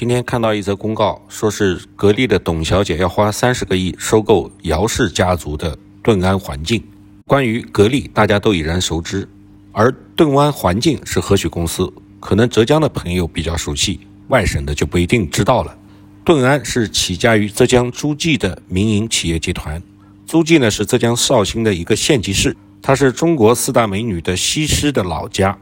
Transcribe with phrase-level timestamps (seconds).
[0.00, 6.82] 今天看到一则公告，说是格力的董小姐要花三十个亿收购姚氏家族的顿安环境。
[7.26, 9.28] 关于格力，大家都已然熟知，
[9.72, 11.92] 而顿安环境是何许公司？
[12.18, 15.76] 可能浙江的朋友比较熟悉，外省的就不一定知道了。
[16.24, 19.82] 顿安是起家于浙江诸暨的民营企业集团，
[20.26, 25.58] 诸暨呢是浙江绍兴的一个县级市，它是中国四大美女的西施的老家。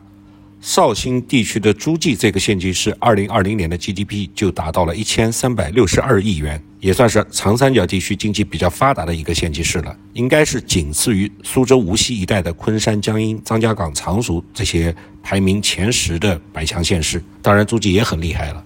[0.60, 9.96] 绍兴地区的诸暨这个县级市，二零二零年的 GDP 就达到了一千三百六十二亿元，也算是长三角地区经济比较发达的一个县级市了。
[10.14, 17.22] 应该是仅次于苏州、无锡一带的昆山、江阴、张家港、常熟这些排名前十的百强县市。
[17.40, 18.64] 当然，诸暨也很厉害了。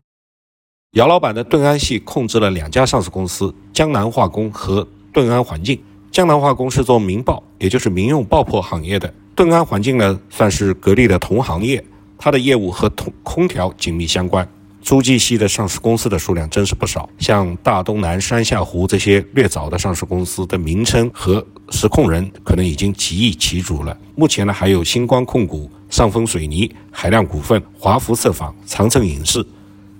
[0.93, 5.79] 姚老板的顿安系控制了两家上市公司：江南化工和顿安环境。
[6.13, 9.13] 江南化工是做民爆，也就是民用爆破行业的。
[9.35, 11.83] 盾安环境呢，算是格力的同行业，
[12.19, 14.47] 它的业务和空空调紧密相关。
[14.83, 23.97] 诸暨系的上市公司的数量真是不少，像大东南、山下湖这些略早的上市公司的名称和实控人可能已经集易其主了。
[24.15, 29.43] 目前呢，还有星光控股、上峰水泥、海亮股份、华福色纺、长城影视，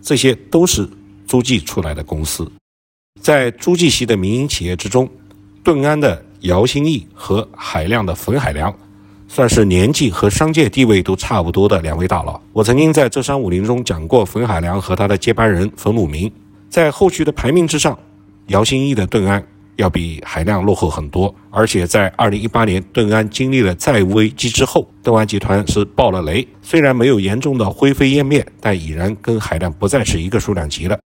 [0.03, 0.87] 这些都是
[1.27, 2.53] 诸暨出来的公司。
[3.21, 5.09] 在诸暨系的民营企业之中，
[5.63, 8.73] 顿安的姚兴义和海亮的冯海良。
[9.29, 12.39] 算是年纪和商界地位都差不多的两位大佬。
[12.53, 16.31] 我曾经在浙商武林中讲过冯海良和他的接班人冯鲁明，
[16.69, 17.99] 在后续的排名之上，
[18.49, 19.43] 姚兴义的顿安
[19.77, 21.35] 要比海亮落后很多。
[21.49, 30.99] 而且在二零一八年顿安经历了债务危机之后，顿安集团是爆了雷，虽然没有严重的灰飞烟灭，但已然跟海亮不再是一个数量级了。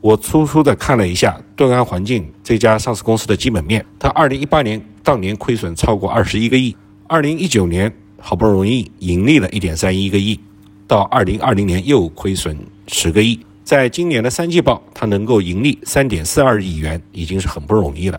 [0.00, 6.74] 我粗粗的看了一下顿安环境这家上市公司的基本面，它二零一八年当年亏损超过二十一个亿。
[7.06, 10.40] 二零一九年好不容易盈利了一点三一个亿，
[10.86, 12.56] 到二零二零年又亏损
[12.88, 18.18] 十个亿，在今年的三季报，它能够盈利三点四二亿元，已经是很不容易了。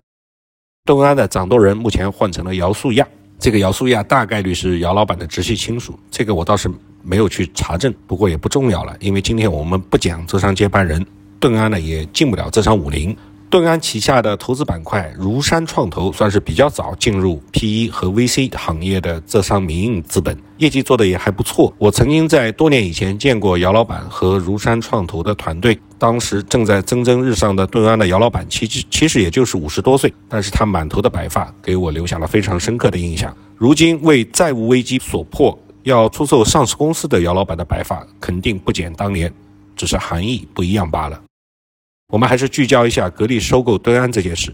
[0.86, 3.08] 东安的掌舵人目前换成了姚素亚，
[3.40, 6.69] 这个姚素亚大概率是姚老板的直系亲属，这个我倒是
[7.02, 11.03] 没有去查证，不过也不重要了，因为今天我们不讲浙商接班人，
[11.41, 13.18] 顿安呢也进不了浙商五零。
[13.50, 21.74] 顿安旗下的投资板块如山创投算是比较早进入 PE 和 VC 行业的浙商民营资本，业绩做得也还不错。
[21.78, 33.35] 我曾经在多年以前见过姚老板和如山创投的团队，当时正在蒸蒸日上的顿安的姚老板，其实其实也就是五十多岁，但是他满头的白发给我留下了非常深刻的印象。
[33.57, 39.30] 如今为债务危机所迫要出售上市公司的姚老板的白发，肯定不减当年，
[39.75, 41.22] 只是含义不一样罢了。
[42.12, 44.54] 我们还是聚焦一下格力收购敦安这件事。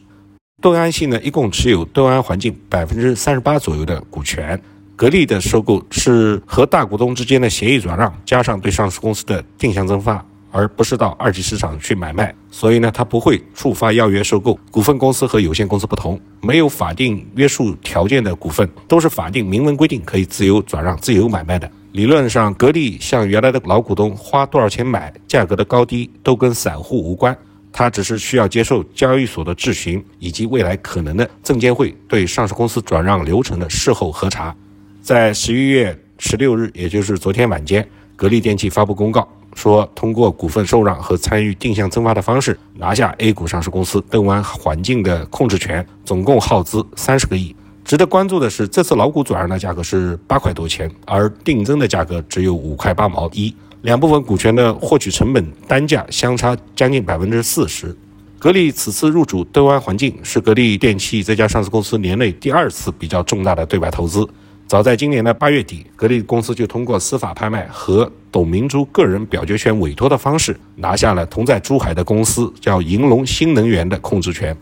[0.62, 4.62] 敦安系呢，一共持有敦安环境百分之三十八左右的股权。
[4.96, 12.34] 格力的收购是和大股东之间的协议转让，加上对上市公司的定向增发，而不是到二级市场去买卖。
[12.52, 14.60] 所以呢，它不会触发要约收购。
[14.70, 21.68] 股份公司和有限公司不同，没有法定约束条件的股份，都是法定明文规定可以自由转让、自由买卖的。
[21.94, 27.36] 理论上，格力向原来的老股东花多少钱买，价格的高低都跟散户无关。
[27.78, 34.56] 他只是需要接受交易所的质询，以及未来可能的证监会对上市公司转让流程的事后核查。
[35.00, 47.56] 在十一月十六日，也就是昨天晚间，格力电器发布公告，说通过股份受让和参与定向增发的方式，拿下 A 股上市公司邓湾环境的控制权，总共耗资三十个亿。
[47.86, 53.56] 值得关注的是，这次老股转让的价格是八块多钱，而定增的价格只有五块八毛一。
[53.82, 57.96] 两部分股权的获取成本单价相差将近百分之四十。
[58.40, 64.28] 格力此次入主德安环境，是格力电器这家上市公司年内第二次比较重大的对外投资。
[64.68, 74.56] 早在今年的八月底，格力公司就通过司法拍卖和董明珠个人表决权委托的方式，拿下了同在珠海的公司叫银龙新能源的控制权。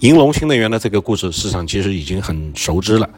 [0.00, 3.08] 银龙新能源的这个故事，市场其实已经很熟知了。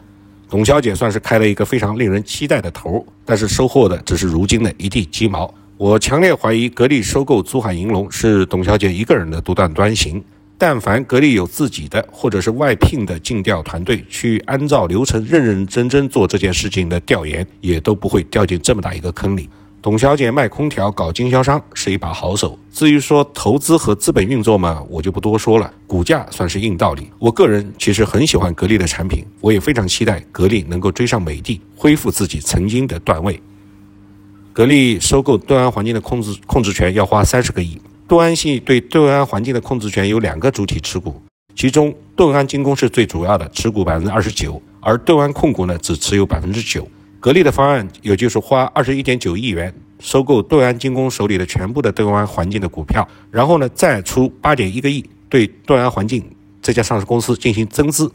[0.55, 5.53] 董小姐算是开了一个非常令人期待的头，但是收获的只是如今的一地鸡毛。
[5.75, 10.23] 我强烈怀疑格力收购珠海银隆是董小姐一个人的独断专行。
[10.57, 19.49] 但凡格力有自己的或者是外聘的尽调团队去按照流程认认真真做这件事情的调研，也都不会掉进这么大一个坑里。
[19.85, 25.71] 董小姐卖空调搞经销商是一把好手，至于说投资和资本运作嘛，我就不多说了。
[25.85, 27.07] 股价算是硬道理。
[27.19, 33.39] 我个人其实很喜欢格力的产品，我也非常期待格力能够追上美的，恢复自己曾经的段位。
[34.53, 37.79] 格力收购盾安环境的控制控制权要花三十个亿。
[38.07, 41.21] 盾安系对盾安环境的控制权有两个主体持股，
[41.55, 46.87] 其中盾安精工是最主要的，持股百分之二十九，而盾安控股呢只持有百分之九。
[47.25, 56.23] 格力的方案也就是花二十一点九亿元收购盾安精工手里的全部的盾安环境的股票，然后呢再出八点一个亿对盾安环境
[56.61, 58.11] 这家上市公司进行增资。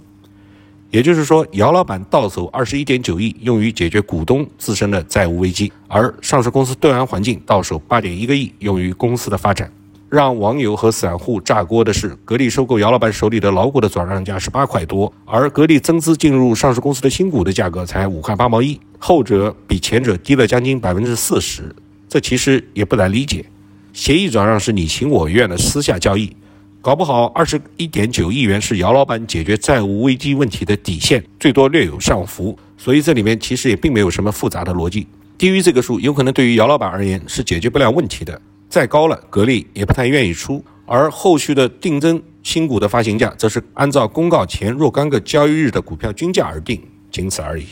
[0.93, 9.73] 也就是说，姚老板到手二十一点九亿用于解决股东自身的债务危机，而上市公司盾安环境到手八点一个亿用于公司的发展。
[10.11, 21.73] 让网友和散户炸锅的是，格力收购姚老板手里的老股的转让价是八块多，而格力增资进入上市公司的新股的价格才五块八毛一，后者比前者低了将近百分之四十。
[22.09, 23.45] 这其实也不难理解，
[23.93, 26.37] 协议转让是你情我愿的私下交易。
[26.83, 35.07] 搞不好二十一点九亿元是姚老板解决债务危机问题的底线，最多略有上浮，所以这里面其实也并没有什么复杂的逻辑。
[35.39, 38.35] 低于这个数，有可能对于姚老板而言是解决不了问题的；
[38.71, 40.65] 再高了，格力也不太愿意出。
[40.87, 46.81] 而后续的定增新股的发行价，则是按照公告前若干个交易日的股票均价而定，
[47.11, 47.65] 仅此而已。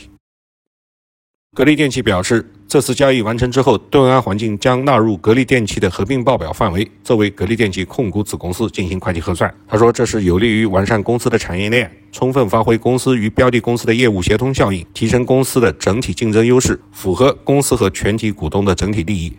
[1.55, 9.53] 格力电器表示，这次交易完成之后，顿安环境将纳入格力电器的合并报表范围，作为格力电器控股子公司进行会计核算。
[9.67, 19.33] 他说，这是有利于完善公司的产业链，充分发挥公司与标的公司的业务协同效应，提升公司的整体竞争优势，符合公司和全体股东的整体利益。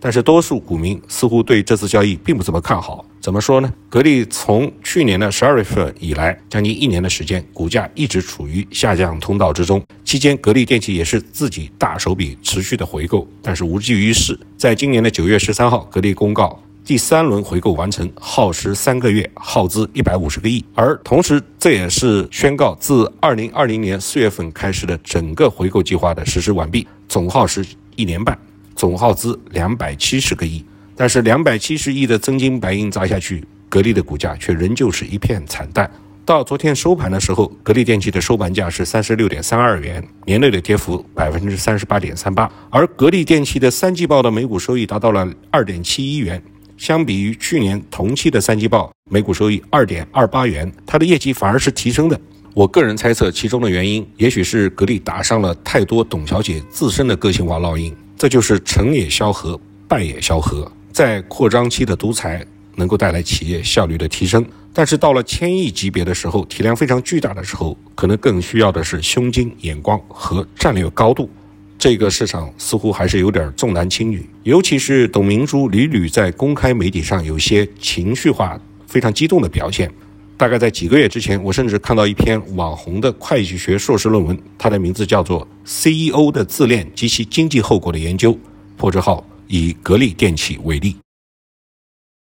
[0.00, 3.04] 但是，多数股民似乎对这次交易并不怎么看好。
[3.20, 3.72] 怎么说呢？
[3.90, 9.82] 格力从去年的十二月份以来，将近一年的时间，股价一直处于下降通道之中。
[10.04, 14.38] 期间，格力电器也是自己大手笔持续的回购，但是无济于事。
[14.56, 20.64] 在今年的九月十三号，格力公告第三轮回购完成，耗时三个月，耗资一百五十个亿。
[20.74, 27.66] 而同时，这也是宣告自二零二零年四月份开始的整个回购计划的实施完毕，总耗时
[27.96, 28.38] 一年半。
[28.78, 30.64] 总耗资两百七十个亿，
[30.94, 35.90] 但是两百七十亿的真金白银砸下去，格力的股价却仍旧是一片惨淡。
[36.24, 42.48] 到昨天收盘的时候，格力电器的收盘价是三十六点三二元，年内的跌幅百分之三十八点三八。
[42.70, 46.40] 而格力电器的三季报的每股收益达到了二点七一元，
[46.76, 52.20] 相比于去年同期的三季报每股收益二点二八元，它的业绩反而是提升的。
[52.54, 57.92] 我个人猜测，其中的原因也许是格力打上了太多董小姐自身的个性化烙印。
[58.18, 60.70] 这就是成也萧何，败也萧何。
[60.92, 62.44] 在扩张期的独裁
[62.74, 71.30] 能够带来企业效率的提升，但是到了千亿级别的时候，体量非常巨大的时候，可能更需要的是胸襟、眼光和战略高度。
[71.78, 79.88] 这个市场似乎还是有点重男轻女，尤其是董明珠屡屡在公开媒体上有些情绪化、非常激动的表现。
[80.36, 88.32] 大概在几个月之前，我甚至看到一篇网红的会计学硕士论文，它的名字叫做《CEO 的自恋及其经济后果的研究》，
[88.78, 90.96] 破折号以格力电器为例。